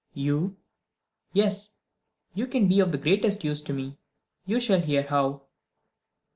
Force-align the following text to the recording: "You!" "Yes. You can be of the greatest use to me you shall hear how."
"You!" 0.15 0.57
"Yes. 1.31 1.75
You 2.33 2.47
can 2.47 2.67
be 2.67 2.79
of 2.79 2.91
the 2.91 2.97
greatest 2.97 3.43
use 3.43 3.61
to 3.61 3.71
me 3.73 3.97
you 4.47 4.59
shall 4.59 4.81
hear 4.81 5.03
how." 5.03 5.43